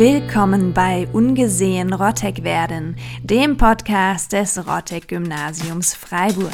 [0.00, 6.50] Willkommen bei Ungesehen Rottek werden, dem Podcast des Rottek Gymnasiums Freiburg.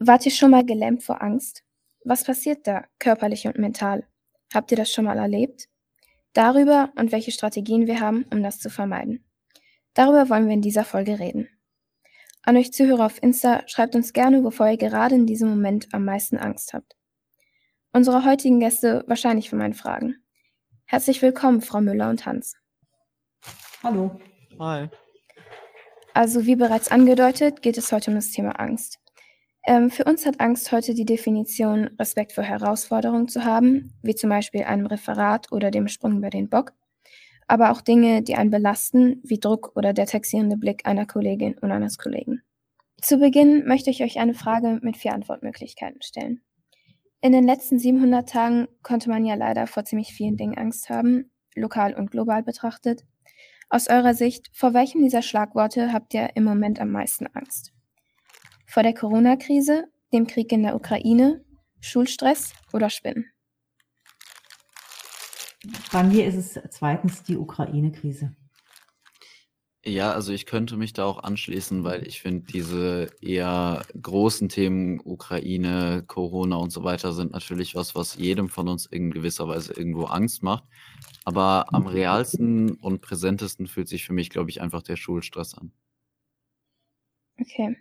[0.00, 1.62] Wart ihr schon mal gelähmt vor Angst?
[2.04, 4.04] Was passiert da, körperlich und mental?
[4.52, 5.68] Habt ihr das schon mal erlebt?
[6.32, 9.24] Darüber und welche Strategien wir haben, um das zu vermeiden.
[9.94, 11.48] Darüber wollen wir in dieser Folge reden.
[12.42, 16.04] An euch Zuhörer auf Insta, schreibt uns gerne, wovor ihr gerade in diesem Moment am
[16.04, 16.96] meisten Angst habt.
[17.92, 20.22] Unsere heutigen Gäste wahrscheinlich für meine Fragen.
[20.86, 22.54] Herzlich willkommen, Frau Müller und Hans.
[23.82, 24.20] Hallo.
[24.60, 24.88] Hi.
[26.14, 29.00] Also wie bereits angedeutet, geht es heute um das Thema Angst.
[29.66, 34.30] Ähm, für uns hat Angst heute die Definition, Respekt vor Herausforderungen zu haben, wie zum
[34.30, 36.72] Beispiel einem Referat oder dem Sprung über den Bock,
[37.48, 41.72] aber auch Dinge, die einen belasten, wie Druck oder der taxierende Blick einer Kollegin und
[41.72, 42.42] eines Kollegen.
[43.02, 46.40] Zu Beginn möchte ich euch eine Frage mit vier Antwortmöglichkeiten stellen.
[47.22, 51.30] In den letzten 700 Tagen konnte man ja leider vor ziemlich vielen Dingen Angst haben,
[51.54, 53.04] lokal und global betrachtet.
[53.68, 57.72] Aus eurer Sicht, vor welchem dieser Schlagworte habt ihr im Moment am meisten Angst?
[58.66, 61.44] Vor der Corona-Krise, dem Krieg in der Ukraine,
[61.80, 63.26] Schulstress oder Spinnen?
[65.92, 68.34] Bei mir ist es zweitens die Ukraine-Krise.
[69.82, 75.00] Ja, also ich könnte mich da auch anschließen, weil ich finde, diese eher großen Themen,
[75.02, 79.72] Ukraine, Corona und so weiter, sind natürlich was, was jedem von uns in gewisser Weise
[79.72, 80.64] irgendwo Angst macht.
[81.24, 85.72] Aber am realsten und präsentesten fühlt sich für mich, glaube ich, einfach der Schulstress an.
[87.40, 87.74] Okay.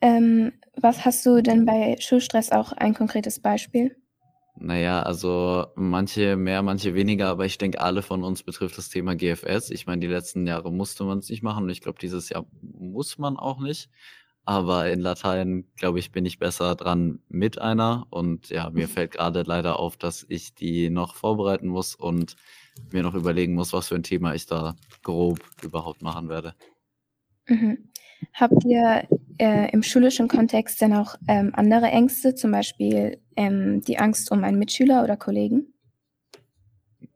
[0.00, 3.96] Ähm, was hast du denn bei Schulstress auch ein konkretes Beispiel?
[4.58, 9.14] Naja, also manche mehr, manche weniger, aber ich denke, alle von uns betrifft das Thema
[9.14, 9.70] GFS.
[9.70, 12.46] Ich meine, die letzten Jahre musste man es nicht machen und ich glaube, dieses Jahr
[12.62, 13.90] muss man auch nicht.
[14.46, 18.06] Aber in Latein, glaube ich, bin ich besser dran mit einer.
[18.10, 22.36] Und ja, mir fällt gerade leider auf, dass ich die noch vorbereiten muss und
[22.92, 26.54] mir noch überlegen muss, was für ein Thema ich da grob überhaupt machen werde.
[27.48, 27.90] Mhm.
[28.32, 29.04] Habt ihr
[29.38, 34.44] äh, im schulischen Kontext denn auch ähm, andere Ängste, zum Beispiel ähm, die Angst um
[34.44, 35.72] einen Mitschüler oder Kollegen?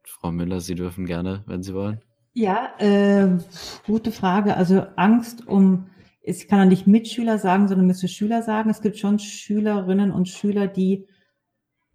[0.05, 2.01] Frau Müller, Sie dürfen gerne, wenn Sie wollen.
[2.33, 3.39] Ja, äh,
[3.87, 4.57] gute Frage.
[4.57, 5.87] Also Angst um,
[6.23, 8.71] ich kann ja nicht Mitschüler sagen, sondern müsste Schüler sagen.
[8.71, 11.07] Es gibt schon Schülerinnen und Schüler, die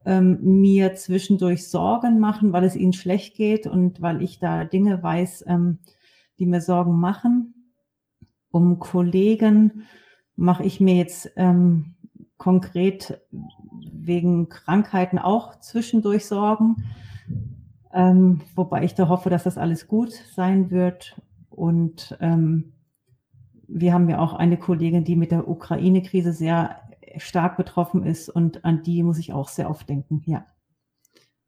[0.06, 5.02] ähm, mir zwischendurch Sorgen machen, weil es ihnen schlecht geht und weil ich da Dinge
[5.02, 5.80] weiß, ähm,
[6.38, 7.55] die mir Sorgen machen
[8.56, 9.84] um Kollegen
[10.38, 11.96] mache ich mir jetzt ähm,
[12.38, 13.20] konkret
[13.92, 16.78] wegen Krankheiten auch zwischendurch Sorgen,
[17.94, 21.20] ähm, wobei ich da hoffe, dass das alles gut sein wird.
[21.50, 22.72] Und ähm,
[23.68, 26.78] wir haben ja auch eine Kollegin, die mit der Ukraine-Krise sehr
[27.18, 30.46] stark betroffen ist und an die muss ich auch sehr oft denken, ja.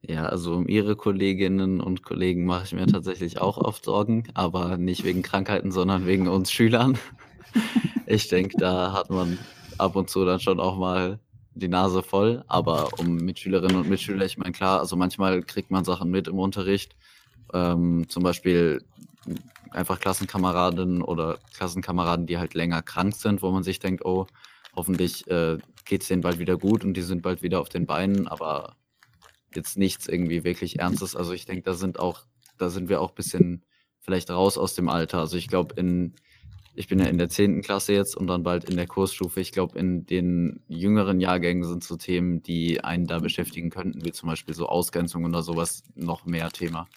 [0.02, 4.78] Ja, also um Ihre Kolleginnen und Kollegen mache ich mir tatsächlich auch oft Sorgen, aber
[4.78, 6.97] nicht wegen Krankheiten, sondern wegen uns Schülern.
[8.09, 9.38] Ich denke, da hat man
[9.78, 11.19] ab und zu dann schon auch mal
[11.56, 15.84] die Nase voll, aber um Mitschülerinnen und Mitschüler, ich meine, klar, also manchmal kriegt man
[15.84, 16.96] Sachen mit im Unterricht,
[17.53, 18.81] ähm, zum Beispiel
[19.72, 24.28] einfach Klassenkameradinnen oder Klassenkameraden, die halt länger krank sind, wo man sich denkt, oh,
[24.75, 27.86] hoffentlich äh, geht es denen bald wieder gut und die sind bald wieder auf den
[27.86, 28.75] Beinen, aber
[29.56, 31.16] jetzt nichts irgendwie wirklich Ernstes.
[31.16, 32.25] Also ich denke, da sind auch,
[32.58, 33.66] da sind wir auch ein bisschen
[34.00, 35.19] vielleicht raus aus dem Alter.
[35.19, 36.16] Also ich glaube, in,
[36.75, 37.62] ich bin ja in der 10.
[37.62, 39.40] Klasse jetzt und dann bald in der Kursstufe.
[39.40, 44.12] Ich glaube, in den jüngeren Jahrgängen sind so Themen, die einen da beschäftigen könnten, wie
[44.12, 46.88] zum Beispiel so Ausgrenzung oder sowas, noch mehr Thema.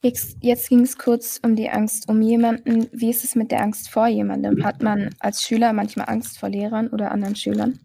[0.00, 2.88] Jetzt, jetzt ging es kurz um die Angst um jemanden.
[2.92, 4.64] Wie ist es mit der Angst vor jemandem?
[4.64, 7.80] Hat man als Schüler manchmal Angst vor Lehrern oder anderen Schülern?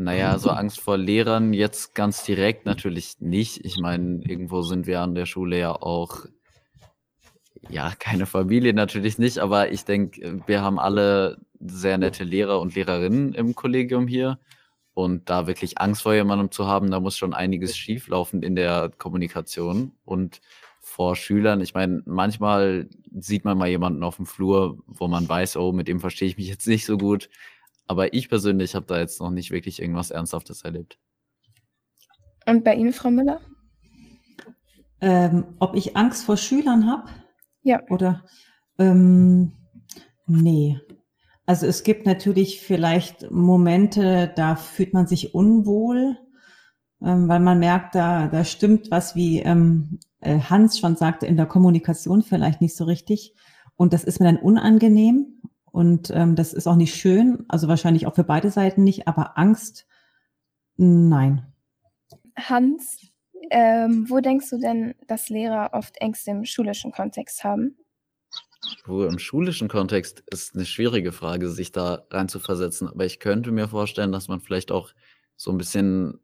[0.00, 3.64] Naja, so Angst vor Lehrern jetzt ganz direkt natürlich nicht.
[3.64, 6.24] Ich meine, irgendwo sind wir an der Schule ja auch,
[7.68, 12.76] ja, keine Familie natürlich nicht, aber ich denke, wir haben alle sehr nette Lehrer und
[12.76, 14.38] Lehrerinnen im Kollegium hier.
[14.94, 18.92] Und da wirklich Angst vor jemandem zu haben, da muss schon einiges schieflaufen in der
[18.98, 19.92] Kommunikation.
[20.04, 20.40] Und
[20.80, 25.56] vor Schülern, ich meine, manchmal sieht man mal jemanden auf dem Flur, wo man weiß,
[25.56, 27.28] oh, mit dem verstehe ich mich jetzt nicht so gut.
[27.88, 30.98] Aber ich persönlich habe da jetzt noch nicht wirklich irgendwas Ernsthaftes erlebt.
[32.46, 33.40] Und bei Ihnen, Frau Müller?
[35.00, 37.08] Ähm, ob ich Angst vor Schülern habe?
[37.62, 37.82] Ja.
[37.88, 38.24] Oder?
[38.78, 39.52] Ähm,
[40.26, 40.80] nee.
[41.46, 46.18] Also es gibt natürlich vielleicht Momente, da fühlt man sich unwohl,
[47.02, 51.36] ähm, weil man merkt, da, da stimmt was, wie ähm, äh, Hans schon sagte, in
[51.36, 53.34] der Kommunikation vielleicht nicht so richtig.
[53.76, 55.37] Und das ist mir dann unangenehm.
[55.72, 59.38] Und ähm, das ist auch nicht schön, also wahrscheinlich auch für beide Seiten nicht, aber
[59.38, 59.86] Angst,
[60.76, 61.52] nein.
[62.36, 63.12] Hans,
[63.50, 67.76] ähm, wo denkst du denn, dass Lehrer oft Ängste im schulischen Kontext haben?
[68.84, 72.88] Wo im schulischen Kontext ist eine schwierige Frage, sich da reinzuversetzen.
[72.88, 74.92] Aber ich könnte mir vorstellen, dass man vielleicht auch
[75.36, 76.18] so ein bisschen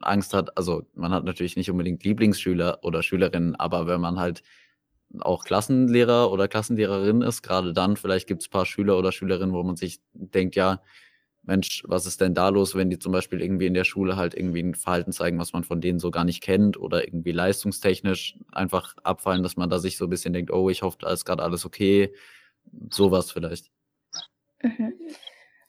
[0.00, 0.56] Angst hat.
[0.56, 4.42] Also man hat natürlich nicht unbedingt Lieblingsschüler oder Schülerinnen, aber wenn man halt
[5.20, 9.54] auch Klassenlehrer oder Klassenlehrerin ist, gerade dann vielleicht gibt es ein paar Schüler oder Schülerinnen,
[9.54, 10.80] wo man sich denkt, ja,
[11.46, 14.34] Mensch, was ist denn da los, wenn die zum Beispiel irgendwie in der Schule halt
[14.34, 18.38] irgendwie ein Verhalten zeigen, was man von denen so gar nicht kennt oder irgendwie leistungstechnisch
[18.50, 21.24] einfach abfallen, dass man da sich so ein bisschen denkt, oh, ich hoffe, da ist
[21.26, 22.14] gerade alles okay.
[22.90, 23.70] Sowas vielleicht.
[24.62, 24.94] Mhm.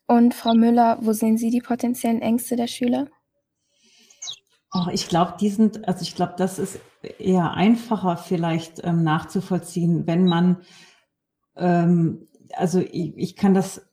[0.07, 3.09] Und Frau Müller, wo sehen Sie die potenziellen Ängste der Schüler?
[4.75, 6.80] Oh, ich glaube, die sind, also ich glaube, das ist
[7.19, 10.57] eher einfacher vielleicht ähm, nachzuvollziehen, wenn man,
[11.56, 13.88] ähm, also ich, ich kann das,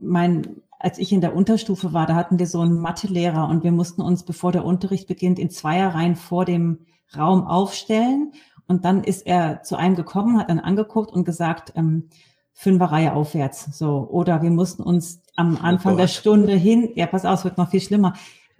[0.00, 3.72] mein, als ich in der Unterstufe war, da hatten wir so einen Mathelehrer und wir
[3.72, 6.86] mussten uns, bevor der Unterricht beginnt, in Zweierreihen vor dem
[7.16, 8.32] Raum aufstellen.
[8.66, 12.08] Und dann ist er zu einem gekommen, hat dann angeguckt und gesagt, ähm,
[12.52, 13.76] Fünferreihe aufwärts.
[13.76, 14.08] So.
[14.10, 17.44] Oder wir mussten uns am oh Anfang oh der Stunde hin, ja, pass auf, es
[17.44, 18.14] wird noch viel schlimmer,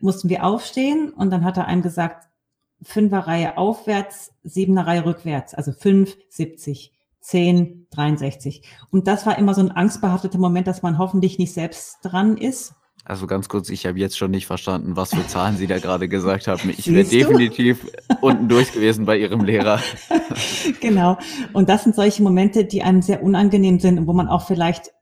[0.04, 2.28] mussten wir aufstehen und dann hat er einem gesagt,
[2.82, 8.62] Fünferreihe aufwärts, siebener Reihe rückwärts, also fünf, 70, zehn, 63.
[8.90, 12.74] Und das war immer so ein angstbehafteter Moment, dass man hoffentlich nicht selbst dran ist.
[13.06, 16.08] Also ganz kurz, ich habe jetzt schon nicht verstanden, was für Zahlen Sie da gerade
[16.08, 16.70] gesagt haben.
[16.70, 17.86] Ich wäre definitiv
[18.22, 19.80] unten durch gewesen bei Ihrem Lehrer.
[20.80, 21.18] genau.
[21.52, 24.92] Und das sind solche Momente, die einem sehr unangenehm sind und wo man auch vielleicht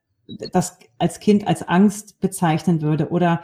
[0.53, 3.11] das als Kind als Angst bezeichnen würde.
[3.11, 3.43] Oder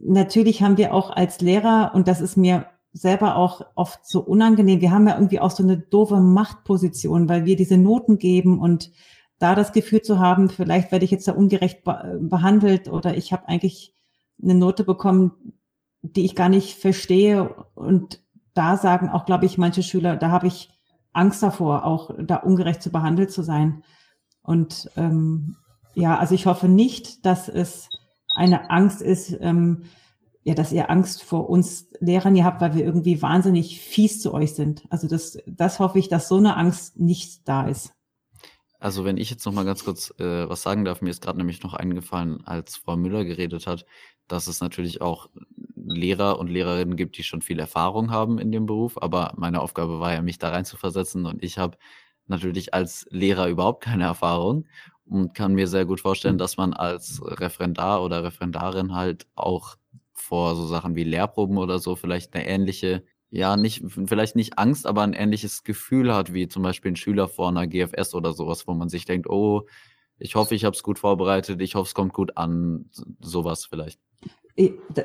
[0.00, 4.80] natürlich haben wir auch als Lehrer, und das ist mir selber auch oft so unangenehm,
[4.80, 8.90] wir haben ja irgendwie auch so eine doofe Machtposition, weil wir diese Noten geben und
[9.38, 13.46] da das Gefühl zu haben, vielleicht werde ich jetzt da ungerecht behandelt oder ich habe
[13.46, 13.94] eigentlich
[14.42, 15.32] eine Note bekommen,
[16.02, 17.54] die ich gar nicht verstehe.
[17.74, 18.22] Und
[18.54, 20.70] da sagen auch, glaube ich, manche Schüler, da habe ich
[21.12, 23.84] Angst davor, auch da ungerecht zu behandelt zu sein.
[24.42, 25.56] Und ähm,
[25.94, 27.88] ja, also ich hoffe nicht, dass es
[28.38, 29.84] eine Angst ist, ähm,
[30.44, 34.32] ja, dass ihr Angst vor uns Lehrern ihr habt, weil wir irgendwie wahnsinnig fies zu
[34.32, 34.84] euch sind.
[34.88, 37.92] Also das, das hoffe ich, dass so eine Angst nicht da ist.
[38.80, 41.36] Also wenn ich jetzt noch mal ganz kurz äh, was sagen darf, mir ist gerade
[41.36, 43.84] nämlich noch eingefallen, als Frau Müller geredet hat,
[44.28, 45.28] dass es natürlich auch
[45.74, 49.02] Lehrer und Lehrerinnen gibt, die schon viel Erfahrung haben in dem Beruf.
[49.02, 51.26] Aber meine Aufgabe war ja, mich da reinzuversetzen.
[51.26, 51.76] Und ich habe
[52.26, 54.66] natürlich als Lehrer überhaupt keine Erfahrung
[55.08, 59.76] und kann mir sehr gut vorstellen, dass man als Referendar oder Referendarin halt auch
[60.12, 64.86] vor so Sachen wie Lehrproben oder so vielleicht eine ähnliche ja, nicht, vielleicht nicht Angst,
[64.86, 68.66] aber ein ähnliches Gefühl hat, wie zum Beispiel ein Schüler vor einer GFS oder sowas,
[68.66, 69.66] wo man sich denkt, oh,
[70.18, 72.86] ich hoffe, ich habe es gut vorbereitet, ich hoffe, es kommt gut an,
[73.20, 74.00] sowas vielleicht.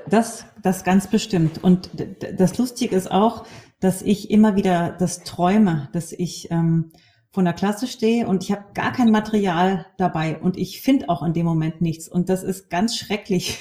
[0.09, 1.63] Das, das ganz bestimmt.
[1.63, 1.89] Und
[2.38, 3.45] das Lustige ist auch,
[3.79, 6.91] dass ich immer wieder das träume, dass ich ähm,
[7.33, 11.24] von der Klasse stehe und ich habe gar kein Material dabei und ich finde auch
[11.24, 12.07] in dem Moment nichts.
[12.07, 13.59] Und das ist ganz schrecklich.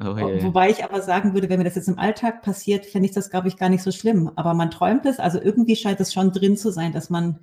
[0.00, 0.42] Oh, yeah.
[0.42, 3.30] Wobei ich aber sagen würde, wenn mir das jetzt im Alltag passiert, fände ich das,
[3.30, 4.30] glaube ich, gar nicht so schlimm.
[4.36, 7.40] Aber man träumt es, also irgendwie scheint es schon drin zu sein, dass man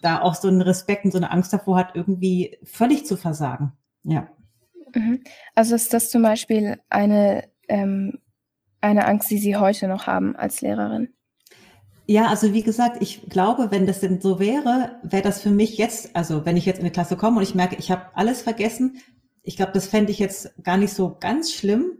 [0.00, 3.72] da auch so einen Respekt und so eine Angst davor hat, irgendwie völlig zu versagen.
[4.04, 4.28] Ja.
[4.94, 5.22] Mhm.
[5.54, 8.18] Also ist das zum Beispiel eine, ähm,
[8.80, 11.14] eine Angst, die Sie heute noch haben als Lehrerin?
[12.12, 15.78] Ja, also wie gesagt, ich glaube, wenn das denn so wäre, wäre das für mich
[15.78, 18.42] jetzt, also wenn ich jetzt in die Klasse komme und ich merke, ich habe alles
[18.42, 18.98] vergessen,
[19.42, 21.92] ich glaube, das fände ich jetzt gar nicht so ganz schlimm.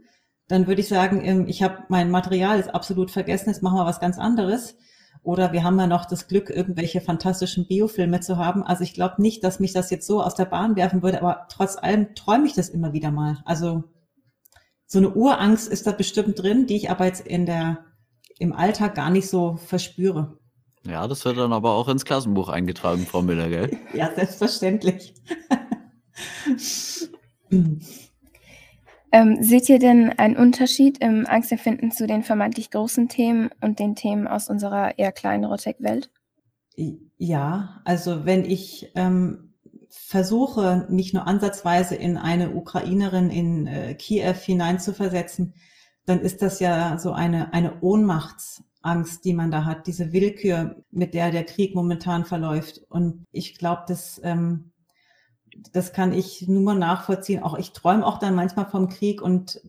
[0.47, 3.87] Dann würde ich sagen, ähm, ich habe mein Material ist absolut vergessen, jetzt machen wir
[3.87, 4.75] was ganz anderes.
[5.23, 8.61] Oder wir haben ja noch das Glück, irgendwelche fantastischen Biofilme zu haben.
[8.61, 11.47] Also ich glaube nicht, dass mich das jetzt so aus der Bahn werfen würde, aber
[11.49, 13.41] trotz allem träume ich das immer wieder mal.
[13.45, 13.83] Also
[14.85, 17.83] so eine Urangst ist da bestimmt drin, die ich aber jetzt in der
[18.39, 20.37] im Alltag gar nicht so verspüre.
[20.85, 23.77] Ja, das wird dann aber auch ins Klassenbuch eingetragen, Frau Müller, gell?
[23.93, 25.13] ja, selbstverständlich.
[29.11, 33.95] ähm, seht ihr denn einen Unterschied im Angstempfinden zu den vermeintlich großen Themen und den
[33.95, 36.09] Themen aus unserer eher kleinen Rotec-Welt?
[37.17, 39.53] Ja, also wenn ich ähm,
[39.89, 45.53] versuche, mich nur ansatzweise in eine Ukrainerin in äh, Kiew hineinzuversetzen,
[46.05, 51.13] dann ist das ja so eine, eine Ohnmachtsangst, die man da hat, diese Willkür, mit
[51.13, 52.81] der der Krieg momentan verläuft.
[52.89, 54.71] Und ich glaube, das, ähm,
[55.71, 57.41] das kann ich nur nachvollziehen.
[57.41, 59.61] Auch ich träume auch dann manchmal vom Krieg und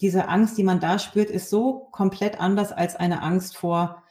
[0.00, 4.02] diese Angst, die man da spürt, ist so komplett anders als eine Angst vor,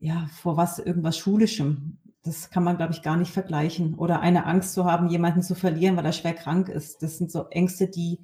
[0.00, 1.98] ja, vor was, irgendwas Schulischem.
[2.24, 3.94] das kann man, glaube ich, gar nicht vergleichen.
[3.94, 7.02] Oder eine Angst zu haben, jemanden zu verlieren, weil er schwer krank ist.
[7.02, 8.18] Das sind so Ängste, die,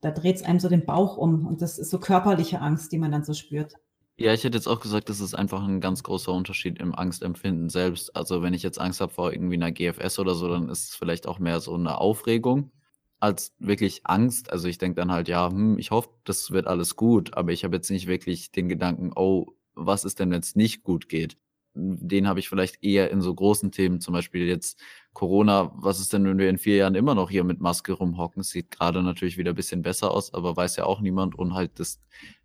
[0.00, 1.46] da dreht es einem so den Bauch um.
[1.46, 3.74] Und das ist so körperliche Angst, die man dann so spürt.
[4.16, 7.70] Ja, ich hätte jetzt auch gesagt, das ist einfach ein ganz großer Unterschied im Angstempfinden
[7.70, 8.14] selbst.
[8.14, 10.94] Also wenn ich jetzt Angst habe vor irgendwie einer GFS oder so, dann ist es
[10.94, 12.70] vielleicht auch mehr so eine Aufregung
[13.18, 14.52] als wirklich Angst.
[14.52, 17.64] Also ich denke dann halt, ja, hm, ich hoffe, das wird alles gut, aber ich
[17.64, 21.38] habe jetzt nicht wirklich den Gedanken, oh, was ist denn, wenn es nicht gut geht?
[21.74, 24.80] Den habe ich vielleicht eher in so großen Themen, zum Beispiel jetzt
[25.12, 25.72] Corona.
[25.74, 28.42] Was ist denn, wenn wir in vier Jahren immer noch hier mit Maske rumhocken?
[28.42, 31.36] Sieht gerade natürlich wieder ein bisschen besser aus, aber weiß ja auch niemand.
[31.38, 32.00] Und halt das,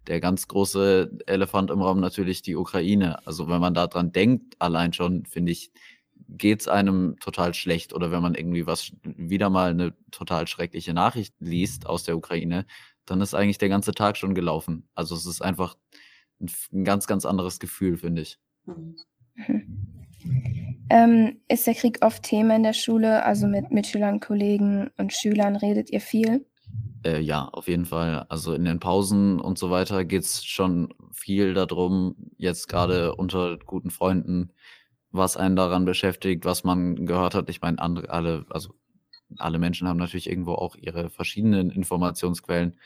[0.08, 3.26] der ganz große Elefant im Raum natürlich die Ukraine.
[3.26, 5.72] Also wenn man da dran denkt, allein schon, finde ich,
[6.30, 11.36] geht's einem total schlecht oder wenn man irgendwie was wieder mal eine total schreckliche Nachricht
[11.40, 12.66] liest aus der Ukraine,
[13.06, 14.88] dann ist eigentlich der ganze Tag schon gelaufen.
[14.96, 15.76] Also es ist einfach
[16.40, 18.40] ein, ein ganz, ganz anderes Gefühl, finde ich.
[18.66, 18.96] Mhm.
[20.90, 23.24] Ähm, ist der Krieg oft Thema in der Schule?
[23.24, 26.46] Also mit Mitschülern, Kollegen und Schülern redet ihr viel?
[27.04, 28.26] Äh, ja, auf jeden Fall.
[28.30, 33.90] Also in den Pausen und so weiter geht's schon viel darum, jetzt gerade unter guten
[33.90, 34.52] Freunden,
[35.12, 37.50] was einen daran beschäftigt, was man gehört hat.
[37.50, 38.74] Ich meine, andere, alle, also
[39.38, 42.78] alle Menschen haben natürlich irgendwo auch ihre verschiedenen Informationsquellen.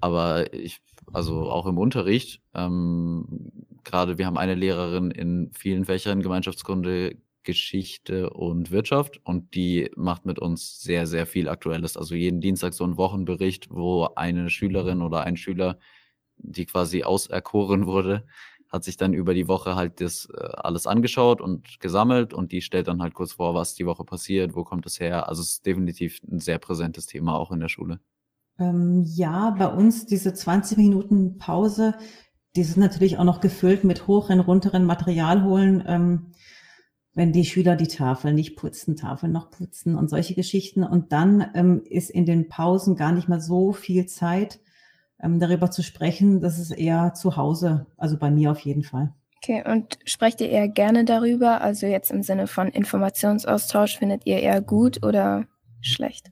[0.00, 0.80] Aber ich,
[1.12, 3.52] also auch im Unterricht, ähm,
[3.84, 10.24] gerade wir haben eine Lehrerin in vielen Fächern, Gemeinschaftskunde, Geschichte und Wirtschaft und die macht
[10.26, 11.96] mit uns sehr, sehr viel Aktuelles.
[11.96, 15.78] Also jeden Dienstag so ein Wochenbericht, wo eine Schülerin oder ein Schüler,
[16.36, 18.26] die quasi auserkoren wurde,
[18.68, 22.62] hat sich dann über die Woche halt das äh, alles angeschaut und gesammelt und die
[22.62, 25.28] stellt dann halt kurz vor, was die Woche passiert, wo kommt es her.
[25.28, 28.00] Also es ist definitiv ein sehr präsentes Thema auch in der Schule.
[28.62, 31.94] Ähm, ja, bei uns diese 20 Minuten Pause,
[32.54, 35.82] die sind natürlich auch noch gefüllt mit hocheren, runteren Material holen.
[35.86, 36.32] Ähm,
[37.14, 40.82] wenn die Schüler die Tafel nicht putzen, Tafel noch putzen und solche Geschichten.
[40.82, 44.60] Und dann ähm, ist in den Pausen gar nicht mehr so viel Zeit,
[45.20, 46.40] ähm, darüber zu sprechen.
[46.40, 49.12] Das ist eher zu Hause, also bei mir auf jeden Fall.
[49.36, 51.60] Okay, und sprecht ihr eher gerne darüber?
[51.60, 55.46] Also jetzt im Sinne von Informationsaustausch, findet ihr eher gut oder
[55.80, 56.30] schlecht?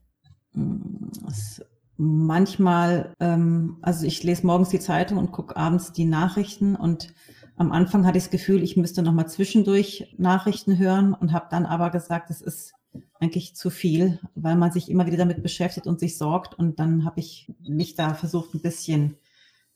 [1.29, 1.60] Es,
[2.01, 7.13] manchmal, ähm, also ich lese morgens die Zeitung und gucke abends die Nachrichten und
[7.57, 11.49] am Anfang hatte ich das Gefühl, ich müsste noch mal zwischendurch Nachrichten hören und habe
[11.51, 12.73] dann aber gesagt, es ist
[13.21, 16.59] eigentlich zu viel, weil man sich immer wieder damit beschäftigt und sich sorgt.
[16.59, 19.19] Und dann habe ich mich da versucht, ein bisschen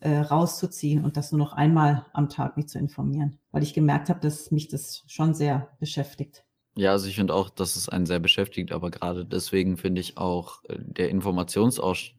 [0.00, 4.08] äh, rauszuziehen und das nur noch einmal am Tag mich zu informieren, weil ich gemerkt
[4.08, 6.44] habe, dass mich das schon sehr beschäftigt.
[6.76, 10.16] Ja, also ich finde auch, dass es einen sehr beschäftigt, aber gerade deswegen finde ich
[10.16, 12.16] auch äh, der Informationsaustausch,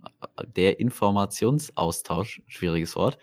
[0.56, 3.18] der Informationsaustausch, schwieriges Wort,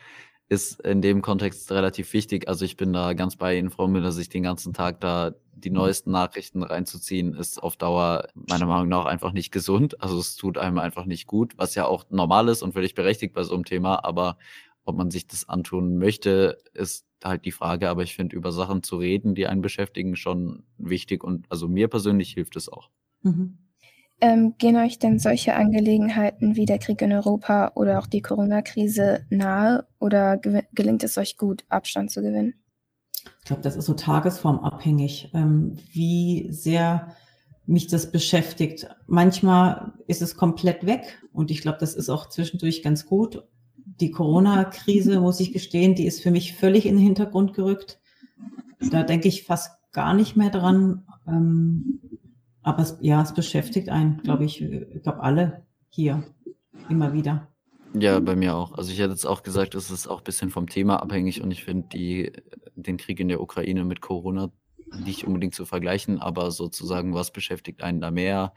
[0.51, 2.49] ist in dem Kontext relativ wichtig.
[2.49, 5.71] Also ich bin da ganz bei Ihnen, Frau Müller, sich den ganzen Tag da die
[5.71, 5.77] mhm.
[5.77, 10.03] neuesten Nachrichten reinzuziehen, ist auf Dauer meiner Meinung nach einfach nicht gesund.
[10.03, 13.33] Also es tut einem einfach nicht gut, was ja auch normal ist und völlig berechtigt
[13.33, 14.05] bei so einem Thema.
[14.05, 14.37] Aber
[14.85, 17.89] ob man sich das antun möchte, ist halt die Frage.
[17.89, 21.25] Aber ich finde, über Sachen zu reden, die einen beschäftigen, schon wichtig.
[21.25, 22.91] Und also mir persönlich hilft es auch.
[23.23, 23.59] Mhm.
[24.21, 29.27] Ähm, gehen euch denn solche Angelegenheiten wie der Krieg in Europa oder auch die Corona-Krise
[29.31, 32.55] nahe oder gelingt es euch gut, Abstand zu gewinnen?
[33.41, 37.17] Ich glaube, das ist so tagesformabhängig, ähm, wie sehr
[37.67, 38.87] mich das beschäftigt.
[39.09, 43.43] Manchmal ist es komplett weg und ich glaube, das ist auch zwischendurch ganz gut.
[43.85, 48.01] Die Corona-Krise, muss ich gestehen, die ist für mich völlig in den Hintergrund gerückt.
[48.91, 51.07] Da denke ich fast gar nicht mehr dran.
[51.27, 52.01] Ähm,
[52.63, 56.25] aber es, ja, es beschäftigt einen, glaube ich, ich glaube alle hier
[56.89, 57.49] immer wieder.
[57.95, 58.73] Ja, bei mir auch.
[58.73, 61.51] Also ich hätte jetzt auch gesagt, es ist auch ein bisschen vom Thema abhängig und
[61.51, 62.33] ich finde
[62.75, 64.51] den Krieg in der Ukraine mit Corona
[65.05, 68.53] nicht unbedingt zu vergleichen, aber sozusagen, was beschäftigt einen da mehr?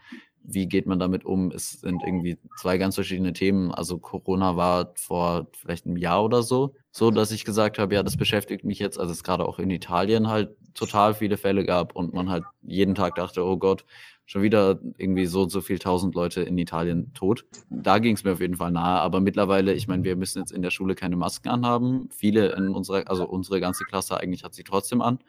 [0.48, 1.50] Wie geht man damit um?
[1.50, 3.72] Es sind irgendwie zwei ganz verschiedene Themen.
[3.72, 8.02] Also Corona war vor vielleicht einem Jahr oder so, so dass ich gesagt habe, ja,
[8.02, 11.96] das beschäftigt mich jetzt, also es gerade auch in Italien halt total viele Fälle gab
[11.96, 13.84] und man halt jeden Tag dachte, oh Gott,
[14.26, 17.44] schon wieder irgendwie so und so viel tausend Leute in Italien tot.
[17.70, 20.52] Da ging es mir auf jeden Fall nahe, aber mittlerweile, ich meine, wir müssen jetzt
[20.52, 22.08] in der Schule keine Masken anhaben.
[22.10, 25.20] Viele in unserer, also unsere ganze Klasse eigentlich hat sie trotzdem an.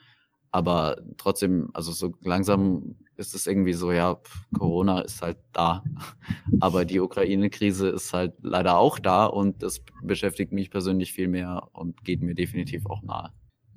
[0.52, 4.18] Aber trotzdem, also so langsam ist es irgendwie so, ja,
[4.58, 5.84] Corona ist halt da.
[6.60, 11.68] Aber die Ukraine-Krise ist halt leider auch da und das beschäftigt mich persönlich viel mehr
[11.74, 13.32] und geht mir definitiv auch nahe.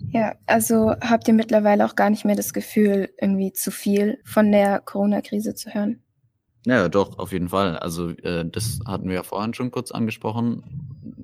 [0.08, 4.50] Ja, also habt ihr mittlerweile auch gar nicht mehr das Gefühl, irgendwie zu viel von
[4.50, 6.02] der Corona-Krise zu hören?
[6.66, 7.78] Ja, doch, auf jeden Fall.
[7.78, 10.62] Also äh, das hatten wir ja vorhin schon kurz angesprochen.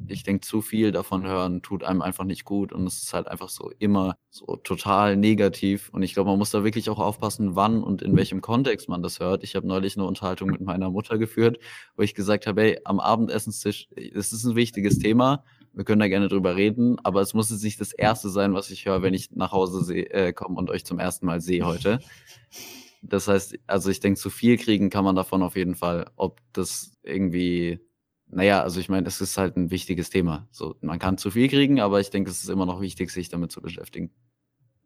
[0.09, 3.29] ich denke, zu viel davon hören tut einem einfach nicht gut und es ist halt
[3.29, 5.91] einfach so immer so total negativ.
[5.93, 9.03] Und ich glaube, man muss da wirklich auch aufpassen, wann und in welchem Kontext man
[9.03, 9.45] das hört.
[9.45, 11.59] Ich habe neulich eine Unterhaltung mit meiner Mutter geführt,
[11.97, 16.09] wo ich gesagt habe, hey, am Abendessenstisch, es ist ein wichtiges Thema, wir können da
[16.09, 19.13] gerne drüber reden, aber es muss jetzt nicht das Erste sein, was ich höre, wenn
[19.13, 21.99] ich nach Hause äh, komme und euch zum ersten Mal sehe heute.
[23.09, 26.11] Das heißt, also ich denke, zu viel kriegen kann man davon auf jeden Fall.
[26.17, 27.81] Ob das irgendwie
[28.29, 30.49] naja, also ich meine, es ist halt ein wichtiges Thema.
[30.51, 33.29] So, man kann zu viel kriegen, aber ich denke, es ist immer noch wichtig, sich
[33.29, 34.11] damit zu beschäftigen.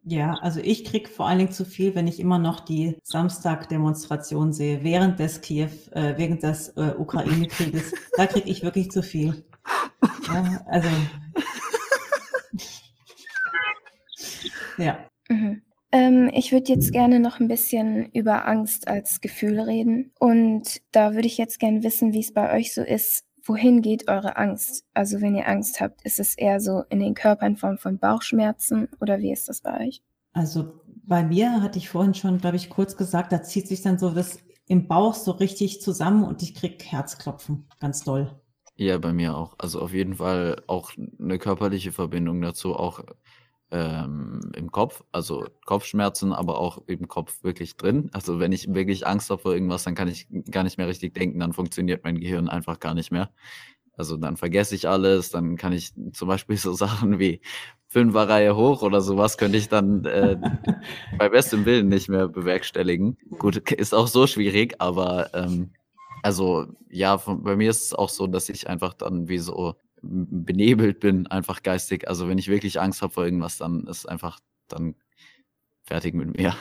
[0.03, 4.51] Ja, also ich kriege vor allen Dingen zu viel, wenn ich immer noch die Samstag-Demonstration
[4.51, 7.93] sehe, während des Kiew, äh, während des äh, Ukraine-Krieges.
[8.17, 9.45] da kriege ich wirklich zu viel.
[10.27, 10.89] Ja, also.
[14.77, 15.05] ja.
[15.29, 15.61] Mhm.
[15.91, 20.11] Ähm, ich würde jetzt gerne noch ein bisschen über Angst als Gefühl reden.
[20.19, 24.07] Und da würde ich jetzt gerne wissen, wie es bei euch so ist, wohin geht
[24.07, 24.85] eure Angst?
[24.93, 27.97] Also wenn ihr Angst habt, ist es eher so in den Körper in Form von
[27.97, 30.01] Bauchschmerzen oder wie ist das bei euch?
[30.33, 33.99] Also bei mir hatte ich vorhin schon, glaube ich, kurz gesagt, da zieht sich dann
[33.99, 38.39] so das im Bauch so richtig zusammen und ich kriege Herzklopfen, ganz doll.
[38.75, 39.55] Ja, bei mir auch.
[39.57, 43.03] Also auf jeden Fall auch eine körperliche Verbindung dazu, auch
[43.71, 48.09] ähm, im Kopf, also Kopfschmerzen, aber auch im Kopf wirklich drin.
[48.13, 51.13] Also wenn ich wirklich Angst habe vor irgendwas, dann kann ich gar nicht mehr richtig
[51.13, 53.31] denken, dann funktioniert mein Gehirn einfach gar nicht mehr.
[53.93, 57.41] Also dann vergesse ich alles, dann kann ich zum Beispiel so Sachen wie
[57.87, 60.37] Fünfer Reihe hoch oder sowas könnte ich dann äh,
[61.17, 63.17] bei bestem Willen nicht mehr bewerkstelligen.
[63.37, 65.71] Gut, ist auch so schwierig, aber ähm,
[66.23, 69.75] also ja, von, bei mir ist es auch so, dass ich einfach dann wie so
[70.01, 72.07] benebelt bin, einfach geistig.
[72.07, 74.95] Also wenn ich wirklich Angst habe vor irgendwas, dann ist einfach dann
[75.83, 76.55] fertig mit mir.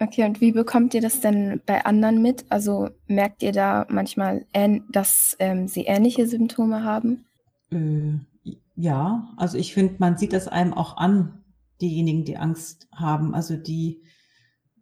[0.00, 2.44] Okay, und wie bekommt ihr das denn bei anderen mit?
[2.50, 4.46] Also merkt ihr da manchmal,
[4.90, 7.24] dass ähm, sie ähnliche Symptome haben?
[7.72, 8.18] Äh,
[8.76, 11.42] ja, also ich finde, man sieht das einem auch an,
[11.80, 13.34] diejenigen, die Angst haben.
[13.34, 14.02] Also die,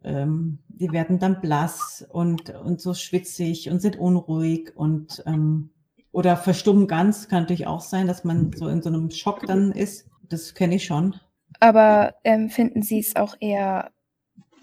[0.03, 5.71] ähm, die werden dann blass und, und so schwitzig und sind unruhig und ähm,
[6.11, 9.71] oder verstummen ganz, kann natürlich auch sein, dass man so in so einem Schock dann
[9.71, 10.09] ist.
[10.29, 11.15] Das kenne ich schon.
[11.59, 13.91] Aber ähm, finden Sie es auch eher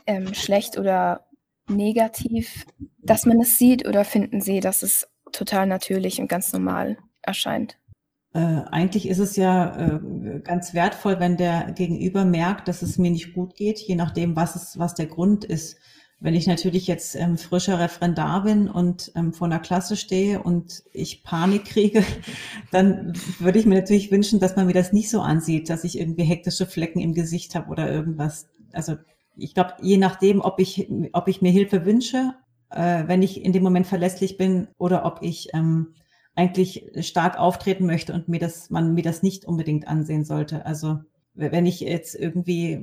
[0.06, 1.26] ähm, schlecht oder
[1.68, 2.66] negativ,
[2.98, 7.78] dass man es sieht, oder finden Sie, dass es total natürlich und ganz normal erscheint?
[8.34, 13.10] Äh, eigentlich ist es ja äh, ganz wertvoll, wenn der Gegenüber merkt, dass es mir
[13.10, 15.78] nicht gut geht, je nachdem, was es, was der Grund ist.
[16.24, 20.82] Wenn ich natürlich jetzt ähm, frischer Referendar bin und ähm, vor einer Klasse stehe und
[20.94, 22.02] ich Panik kriege,
[22.70, 25.98] dann würde ich mir natürlich wünschen, dass man mir das nicht so ansieht, dass ich
[25.98, 28.48] irgendwie hektische Flecken im Gesicht habe oder irgendwas.
[28.72, 28.96] Also
[29.36, 32.32] ich glaube, je nachdem, ob ich, ob ich mir Hilfe wünsche,
[32.70, 35.88] äh, wenn ich in dem Moment verlässlich bin oder ob ich ähm,
[36.34, 40.64] eigentlich stark auftreten möchte und mir das, man mir das nicht unbedingt ansehen sollte.
[40.64, 41.00] Also
[41.34, 42.82] wenn ich jetzt irgendwie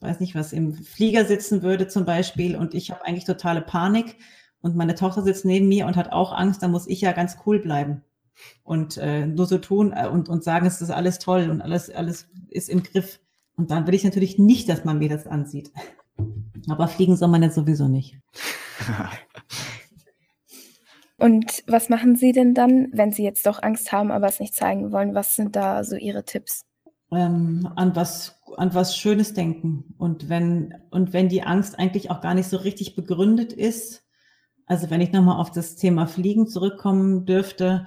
[0.00, 4.16] weiß nicht was, im Flieger sitzen würde zum Beispiel und ich habe eigentlich totale Panik
[4.60, 7.38] und meine Tochter sitzt neben mir und hat auch Angst, dann muss ich ja ganz
[7.46, 8.02] cool bleiben
[8.62, 11.90] und äh, nur so tun äh, und, und sagen, es ist alles toll und alles,
[11.90, 13.20] alles ist im Griff.
[13.56, 15.70] Und dann will ich natürlich nicht, dass man mir das ansieht.
[16.68, 18.18] Aber fliegen soll man jetzt sowieso nicht.
[21.18, 24.54] Und was machen Sie denn dann, wenn Sie jetzt doch Angst haben, aber es nicht
[24.54, 25.14] zeigen wollen?
[25.14, 26.64] Was sind da so Ihre Tipps?
[27.12, 32.20] Ähm, an was an was Schönes denken und wenn und wenn die Angst eigentlich auch
[32.20, 34.04] gar nicht so richtig begründet ist,
[34.66, 37.86] also wenn ich nochmal auf das Thema Fliegen zurückkommen dürfte,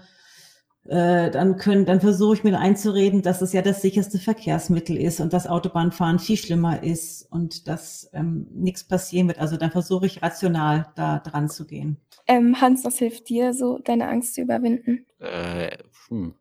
[0.85, 5.19] äh, dann können dann versuche ich mir einzureden, dass es ja das sicherste Verkehrsmittel ist
[5.19, 9.39] und dass Autobahnfahren viel schlimmer ist und dass ähm, nichts passieren wird.
[9.39, 11.97] Also dann versuche ich rational da dran zu gehen.
[12.27, 15.05] Ähm, Hans, was hilft dir so, deine Angst zu überwinden?
[15.19, 15.77] Äh,
[16.09, 16.35] hm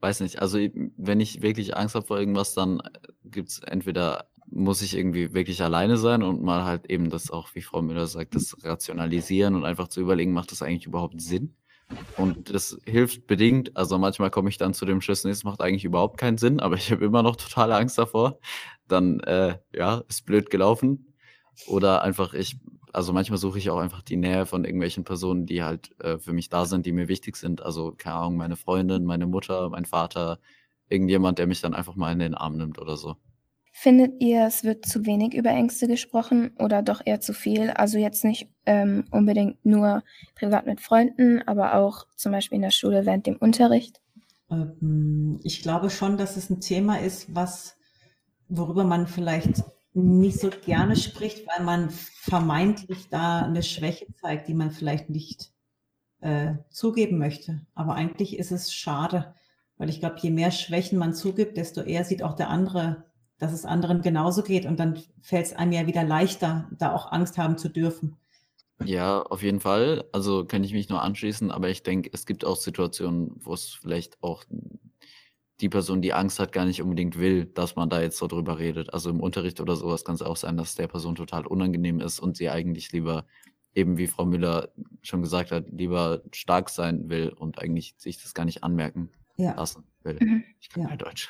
[0.00, 0.58] weiß nicht, also
[0.96, 2.90] wenn ich wirklich Angst habe vor irgendwas, dann äh,
[3.24, 7.48] gibt es entweder muss ich irgendwie wirklich alleine sein und mal halt eben das auch,
[7.54, 11.56] wie Frau Müller sagt, das rationalisieren und einfach zu überlegen, macht das eigentlich überhaupt Sinn?
[12.16, 13.76] Und das hilft bedingt.
[13.76, 16.76] Also manchmal komme ich dann zu dem Schluss, es macht eigentlich überhaupt keinen Sinn, aber
[16.76, 18.38] ich habe immer noch totale Angst davor.
[18.88, 21.14] Dann, äh, ja, ist blöd gelaufen.
[21.66, 22.58] Oder einfach, ich
[22.92, 26.32] also manchmal suche ich auch einfach die Nähe von irgendwelchen Personen, die halt äh, für
[26.32, 27.62] mich da sind, die mir wichtig sind.
[27.62, 30.38] Also, keine Ahnung, meine Freundin, meine Mutter, mein Vater,
[30.88, 33.16] irgendjemand, der mich dann einfach mal in den Arm nimmt oder so.
[33.72, 37.70] Findet ihr, es wird zu wenig über Ängste gesprochen oder doch eher zu viel?
[37.70, 40.02] Also jetzt nicht ähm, unbedingt nur
[40.34, 44.00] privat mit Freunden, aber auch zum Beispiel in der Schule während dem Unterricht?
[44.50, 47.76] Ähm, ich glaube schon, dass es ein Thema ist, was,
[48.48, 49.62] worüber man vielleicht
[49.96, 55.52] nicht so gerne spricht, weil man vermeintlich da eine Schwäche zeigt, die man vielleicht nicht
[56.20, 57.66] äh, zugeben möchte.
[57.74, 59.34] Aber eigentlich ist es schade,
[59.78, 63.04] Weil ich glaube, je mehr Schwächen man zugibt, desto eher sieht auch der andere,
[63.38, 64.66] dass es anderen genauso geht.
[64.66, 68.16] Und dann fällt es einem ja wieder leichter, da auch Angst haben zu dürfen.
[68.84, 70.04] Ja, auf jeden Fall.
[70.12, 73.68] Also kann ich mich nur anschließen, aber ich denke, es gibt auch Situationen, wo es
[73.68, 74.44] vielleicht auch
[75.60, 78.58] die Person, die Angst hat, gar nicht unbedingt will, dass man da jetzt so drüber
[78.58, 78.92] redet.
[78.94, 82.20] Also im Unterricht oder sowas kann es auch sein, dass der Person total unangenehm ist
[82.20, 83.26] und sie eigentlich lieber,
[83.74, 88.34] eben wie Frau Müller schon gesagt hat, lieber stark sein will und eigentlich sich das
[88.34, 90.20] gar nicht anmerken Ja, lassen will.
[90.20, 90.44] Mhm.
[90.60, 90.88] Ich kann Ja.
[90.88, 91.28] kein Deutsch.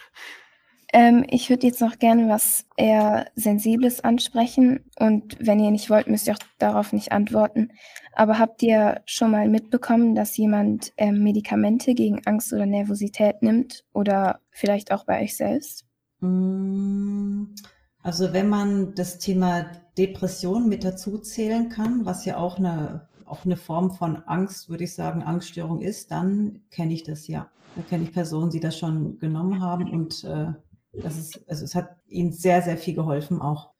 [0.96, 4.80] Ähm, ich würde jetzt noch gerne was eher Sensibles ansprechen.
[4.98, 7.68] Und wenn ihr nicht wollt, müsst ihr auch darauf nicht antworten.
[8.14, 13.84] Aber habt ihr schon mal mitbekommen, dass jemand ähm, Medikamente gegen Angst oder Nervosität nimmt?
[13.92, 15.84] Oder vielleicht auch bei euch selbst?
[16.20, 17.44] Mm,
[18.02, 19.66] Also wenn man das Thema
[19.98, 24.84] Depression mit dazu zählen kann, was ja auch eine, auch eine Form von Angst, würde
[24.84, 27.50] ich sagen, Angststörung ist, dann kenne ich das ja.
[27.74, 30.54] Da kenne ich Personen, die das schon genommen haben und äh,
[31.02, 33.72] das ist, also es hat ihnen sehr, sehr viel geholfen auch.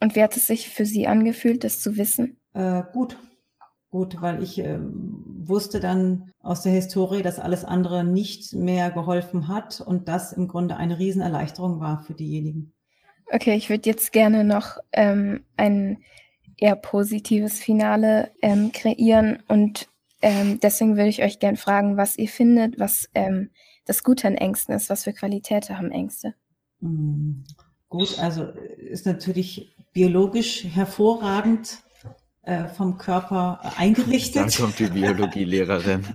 [0.00, 2.38] Und wie hat es sich für sie angefühlt, das zu wissen?
[2.54, 3.18] Äh, gut,
[3.90, 9.48] gut, weil ich ähm, wusste dann aus der Historie, dass alles andere nicht mehr geholfen
[9.48, 12.72] hat und das im Grunde eine Riesenerleichterung war für diejenigen.
[13.32, 15.98] Okay, ich würde jetzt gerne noch ähm, ein
[16.56, 19.88] eher positives Finale ähm, kreieren und
[20.22, 23.50] ähm, deswegen würde ich euch gerne fragen, was ihr findet, was ähm,
[23.86, 26.34] das Gute an Ängsten ist, was für Qualitäten haben Ängste.
[26.80, 27.42] Mm,
[27.88, 31.78] Gut, also ist natürlich biologisch hervorragend
[32.42, 34.56] äh, vom Körper Da eingerichtet.
[34.56, 36.06] kommt die Biologielehrerin.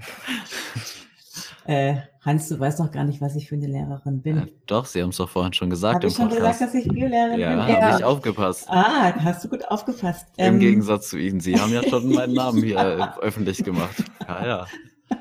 [1.65, 4.51] Äh, Hans, du weißt doch gar nicht, was ich für eine Lehrerin Äh, bin.
[4.67, 6.59] doch, Sie haben es doch vorhin schon gesagt Habe im ich schon Podcast.
[6.59, 7.59] gesagt, dass ich Biolehrerin ja, bin?
[7.75, 7.81] Ja.
[7.81, 8.65] habe ich aufgepasst.
[8.69, 10.27] Ah, hast du gut aufgefasst.
[10.37, 11.39] Im Ähm, Gegensatz zu Ihnen.
[11.41, 14.03] Sie haben ja schon meinen Namen hier äh, öffentlich gemacht.
[14.27, 14.67] Ja, ja.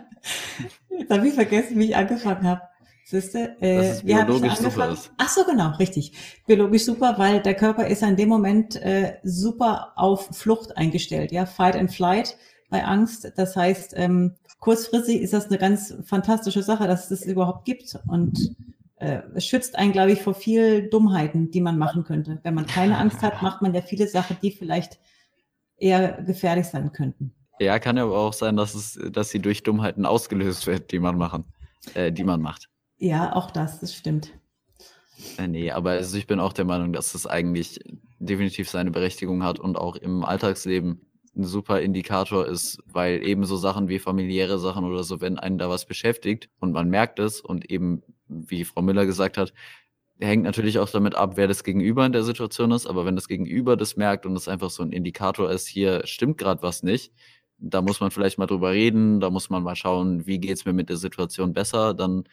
[0.99, 2.63] Jetzt habe ich vergessen, wie ich angefangen habe.
[3.21, 5.13] Siehste, äh, hab ich biologisch super ist.
[5.19, 6.13] Ach so, genau, richtig.
[6.47, 11.47] Biologisch super, weil der Körper ist in dem Moment äh, super auf Flucht eingestellt, ja,
[11.47, 12.37] Fight and Flight
[12.71, 13.33] bei Angst.
[13.37, 17.99] Das heißt, ähm, kurzfristig ist das eine ganz fantastische Sache, dass es das überhaupt gibt
[18.09, 18.57] und
[18.97, 22.41] äh, es schützt einen, glaube ich, vor viel Dummheiten, die man machen könnte.
[22.43, 24.99] Wenn man keine Angst hat, macht man ja viele Sachen, die vielleicht
[25.77, 27.35] eher gefährlich sein könnten.
[27.61, 30.99] Ja, kann ja aber auch sein, dass es, dass sie durch Dummheiten ausgelöst wird, die
[30.99, 31.45] man machen,
[31.95, 32.69] äh, die man macht.
[33.05, 34.33] Ja, auch das, das stimmt.
[35.37, 37.79] Äh, nee, aber also ich bin auch der Meinung, dass es eigentlich
[38.19, 41.03] definitiv seine Berechtigung hat und auch im Alltagsleben
[41.37, 45.59] ein super Indikator ist, weil eben so Sachen wie familiäre Sachen oder so, wenn einen
[45.59, 49.53] da was beschäftigt und man merkt es und eben, wie Frau Müller gesagt hat,
[50.19, 53.29] hängt natürlich auch damit ab, wer das Gegenüber in der Situation ist, aber wenn das
[53.29, 57.13] Gegenüber das merkt und es einfach so ein Indikator ist, hier stimmt gerade was nicht,
[57.59, 60.73] da muss man vielleicht mal drüber reden, da muss man mal schauen, wie geht's mir
[60.73, 62.25] mit der Situation besser, dann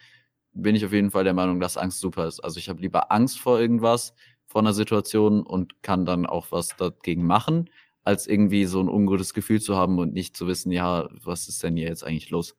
[0.54, 2.40] bin ich auf jeden Fall der Meinung, dass Angst super ist.
[2.40, 4.14] Also ich habe lieber Angst vor irgendwas,
[4.46, 7.70] vor einer Situation und kann dann auch was dagegen machen,
[8.04, 11.62] als irgendwie so ein ungutes Gefühl zu haben und nicht zu wissen, ja, was ist
[11.62, 12.56] denn hier jetzt eigentlich los?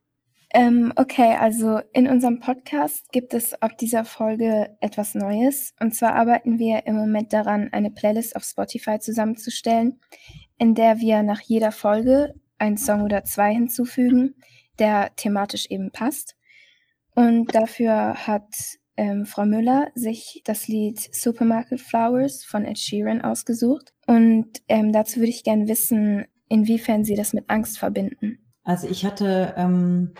[0.56, 5.73] Ähm, okay, also in unserem Podcast gibt es ab dieser Folge etwas Neues.
[5.79, 9.99] Und zwar arbeiten wir im Moment daran, eine Playlist auf Spotify zusammenzustellen,
[10.60, 14.36] in der wir nach jeder Folge einen Song oder zwei hinzufügen,
[14.77, 16.36] der thematisch eben passt.
[17.15, 18.54] Und dafür hat
[18.97, 23.93] ähm, Frau Müller sich das Lied Supermarket Flowers von Ed Sheeran ausgesucht.
[24.08, 28.39] Und ähm, dazu würde ich gerne wissen, inwiefern Sie das mit Angst verbinden.
[28.63, 30.13] Also ich hatte ähm,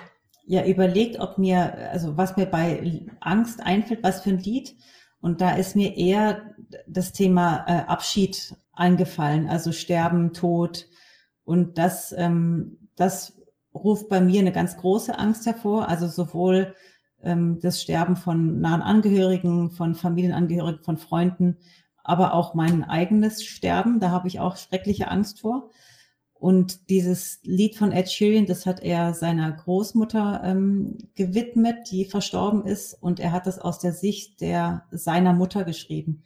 [0.46, 4.76] ja überlegt, ob mir, also was mir bei Angst einfällt, was für ein Lied.
[5.22, 6.56] Und da ist mir eher
[6.88, 10.88] das Thema äh, Abschied eingefallen, also Sterben, Tod.
[11.46, 13.40] Und das, ähm, das
[13.74, 15.88] ruft bei mir eine ganz große Angst hervor.
[15.90, 16.76] Also sowohl
[17.22, 21.58] ähm, das Sterben von nahen Angehörigen, von Familienangehörigen, von Freunden,
[22.04, 24.00] aber auch mein eigenes Sterben.
[24.00, 25.70] Da habe ich auch schreckliche Angst vor.
[26.34, 32.66] Und dieses Lied von Ed Sheeran, das hat er seiner Großmutter ähm, gewidmet, die verstorben
[32.66, 32.94] ist.
[33.02, 36.24] Und er hat das aus der Sicht der seiner Mutter geschrieben.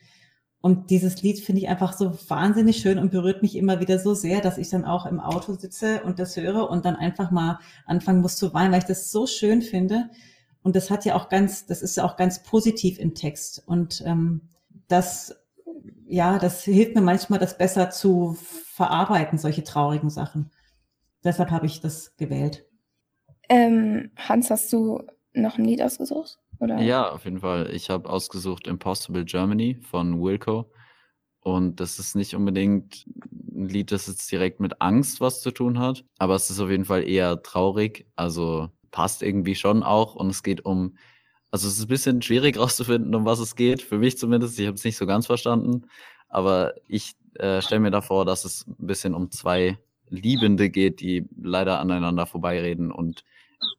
[0.60, 4.14] Und dieses Lied finde ich einfach so wahnsinnig schön und berührt mich immer wieder so
[4.14, 7.60] sehr, dass ich dann auch im Auto sitze und das höre und dann einfach mal
[7.86, 10.10] anfangen muss zu weinen, weil ich das so schön finde.
[10.64, 13.64] Und das hat ja auch ganz, das ist ja auch ganz positiv im Text.
[13.66, 14.42] Und ähm,
[14.88, 15.36] das,
[16.08, 18.36] ja, das hilft mir manchmal, das besser zu
[18.74, 20.52] verarbeiten, solche traurigen Sachen.
[21.24, 22.66] Deshalb habe ich das gewählt.
[23.48, 26.40] Ähm, Hans, hast du noch ein Lied ausgesucht?
[26.60, 26.80] Oder?
[26.80, 27.70] Ja, auf jeden Fall.
[27.74, 30.72] Ich habe ausgesucht Impossible Germany von Wilco.
[31.42, 33.06] Und das ist nicht unbedingt
[33.54, 36.70] ein Lied, das jetzt direkt mit Angst was zu tun hat, aber es ist auf
[36.70, 38.06] jeden Fall eher traurig.
[38.16, 40.16] Also passt irgendwie schon auch.
[40.16, 40.98] Und es geht um
[41.52, 44.60] also es ist ein bisschen schwierig rauszufinden, um was es geht, für mich zumindest.
[44.60, 45.88] Ich habe es nicht so ganz verstanden,
[46.30, 49.78] aber ich äh, stelle mir da vor, dass es ein bisschen um zwei
[50.10, 53.24] Liebende geht, die leider aneinander vorbeireden und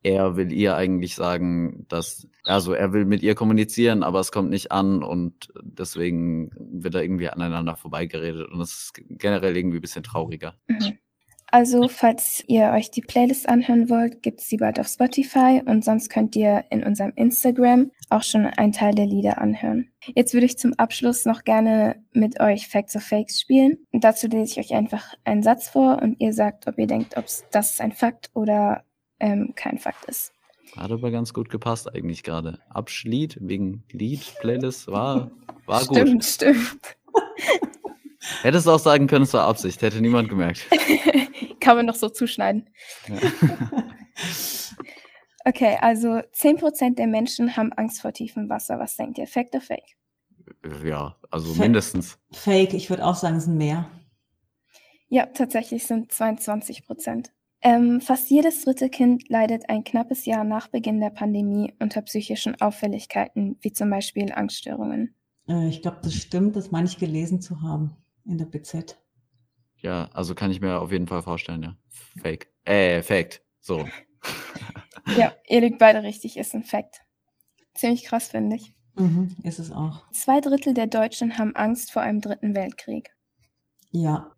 [0.03, 4.51] er will ihr eigentlich sagen, dass, also er will mit ihr kommunizieren, aber es kommt
[4.51, 9.83] nicht an und deswegen wird er irgendwie aneinander vorbeigeredet und es ist generell irgendwie ein
[9.83, 10.55] bisschen trauriger.
[10.69, 10.99] Mhm.
[11.51, 15.83] Also, falls ihr euch die Playlist anhören wollt, gibt es sie bald auf Spotify und
[15.83, 19.89] sonst könnt ihr in unserem Instagram auch schon einen Teil der Lieder anhören.
[20.15, 23.79] Jetzt würde ich zum Abschluss noch gerne mit euch Facts or Fakes spielen.
[23.93, 27.17] Und dazu lese ich euch einfach einen Satz vor und ihr sagt, ob ihr denkt,
[27.17, 28.85] ob das ein Fakt oder
[29.21, 30.33] ähm, kein Fakt ist.
[30.77, 32.61] Hat aber ganz gut gepasst eigentlich gerade.
[32.69, 35.31] Abschlied wegen Lied, Playlist war,
[35.67, 35.99] war gut.
[35.99, 36.97] Stimmt, stimmt.
[38.43, 40.67] Hättest du auch sagen können, es war Absicht, hätte niemand gemerkt.
[41.61, 42.69] Kann man noch so zuschneiden.
[43.09, 43.17] Ja.
[45.45, 48.79] Okay, also 10% der Menschen haben Angst vor tiefem Wasser.
[48.79, 49.27] Was denkt ihr?
[49.27, 49.97] Fact or Fake?
[50.85, 52.19] ja, also Fa- mindestens.
[52.33, 53.89] Fake, ich würde auch sagen, es sind mehr.
[55.09, 57.33] Ja, tatsächlich sind 22 Prozent.
[57.61, 62.61] Ähm, fast jedes dritte Kind leidet ein knappes Jahr nach Beginn der Pandemie unter psychischen
[62.61, 65.15] Auffälligkeiten, wie zum Beispiel Angststörungen.
[65.49, 68.97] Äh, ich glaube, das stimmt, das meine ich gelesen zu haben in der BZ.
[69.81, 71.77] Ja, also kann ich mir auf jeden Fall vorstellen, ja.
[72.21, 72.49] Fake.
[72.65, 73.43] Äh, Fact.
[73.61, 73.87] So.
[75.17, 77.01] Ja, ihr liegt beide richtig, ist ein Fakt.
[77.75, 78.75] Ziemlich krass, finde ich.
[78.97, 80.05] Mhm, ist es auch.
[80.13, 83.11] Zwei Drittel der Deutschen haben Angst vor einem dritten Weltkrieg.
[83.91, 84.33] Ja,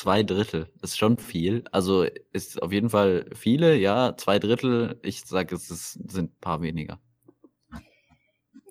[0.00, 1.62] Zwei Drittel ist schon viel.
[1.72, 4.16] Also ist auf jeden Fall viele, ja.
[4.16, 6.98] Zwei Drittel, ich sage, es ist, sind ein paar weniger.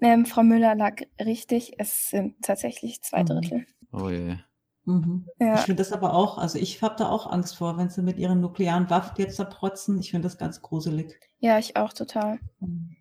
[0.01, 3.25] Ähm, Frau Müller lag richtig, es sind tatsächlich zwei Mhm.
[3.27, 3.65] Drittel.
[3.91, 4.37] Oh je.
[4.85, 5.27] mhm.
[5.39, 5.53] Ja.
[5.53, 8.17] ich finde das aber auch, also ich habe da auch Angst vor, wenn sie mit
[8.17, 9.99] ihren nuklearen Waffen jetzt da protzen.
[9.99, 11.13] Ich finde das ganz gruselig.
[11.37, 12.39] Ja, ich auch total.
[12.59, 12.95] Mhm.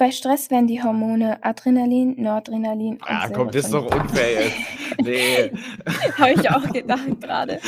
[0.00, 4.56] Bei Stress werden die Hormone Adrenalin, Noradrenalin und Ah, komm, das ist doch unfair jetzt.
[5.02, 5.52] Nee.
[6.18, 7.60] Habe ich auch gedacht gerade.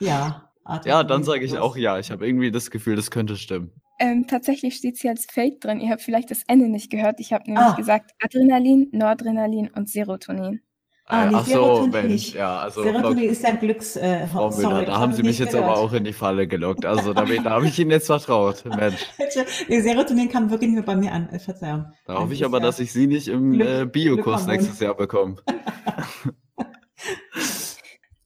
[0.00, 0.50] Ja.
[0.86, 1.98] Ja, dann sage ich auch ja.
[1.98, 3.72] Ich habe irgendwie das Gefühl, das könnte stimmen.
[4.00, 5.80] Ähm, tatsächlich steht es hier als Fake drin.
[5.80, 7.20] Ihr habt vielleicht das Ende nicht gehört.
[7.20, 7.76] Ich habe nämlich Ah.
[7.76, 10.60] gesagt Adrenalin, Noradrenalin und Serotonin.
[11.10, 12.34] Ah, nee, Ach so, Serotonin Mensch, nicht.
[12.34, 13.96] ja, also Serotonin ist ein Glücks...
[13.96, 15.78] Äh, Frau Müller, da haben ich Sie mich jetzt aber gehört.
[15.78, 16.84] auch in die Falle gelockt.
[16.84, 19.06] Also da, da habe ich Ihnen jetzt vertraut, Mensch.
[19.68, 21.30] Nee, Serotonin kam wirklich nur bei mir an.
[21.30, 21.86] Äh, Verzeihung.
[22.04, 24.94] Da hoffe ich Eigentlich aber, dass ich Sie nicht im Glück- äh, Biokurs nächstes Jahr
[24.94, 25.36] bekomme.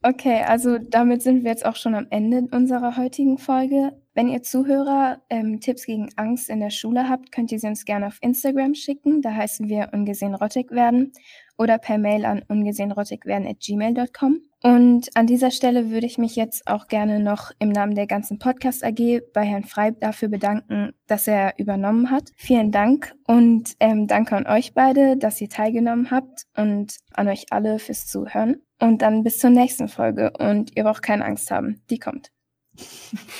[0.04, 3.92] Okay, also damit sind wir jetzt auch schon am Ende unserer heutigen Folge.
[4.14, 7.84] Wenn ihr Zuhörer ähm, Tipps gegen Angst in der Schule habt, könnt ihr sie uns
[7.84, 9.22] gerne auf Instagram schicken.
[9.22, 11.12] Da heißen wir ungesehen Rottig werden
[11.58, 14.40] oder per Mail an ungesehenrottigwerden@gmail.com.
[14.62, 18.38] Und an dieser Stelle würde ich mich jetzt auch gerne noch im Namen der ganzen
[18.38, 22.30] Podcast AG bei Herrn Frey dafür bedanken, dass er übernommen hat.
[22.36, 27.46] Vielen Dank und ähm, danke an euch beide, dass ihr teilgenommen habt und an euch
[27.50, 28.62] alle fürs Zuhören.
[28.80, 32.30] Und dann bis zur nächsten Folge und ihr braucht keine Angst haben, die kommt.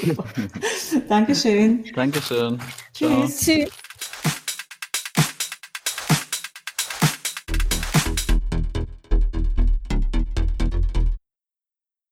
[1.08, 1.84] Dankeschön.
[1.94, 2.58] Dankeschön.
[2.92, 3.26] Ciao.
[3.26, 3.40] Tschüss.
[3.40, 3.70] Tschüss.